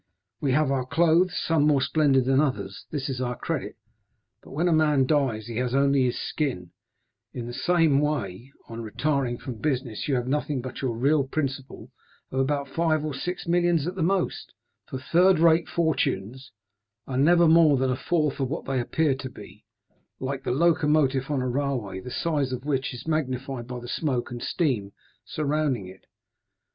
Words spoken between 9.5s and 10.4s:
business, you have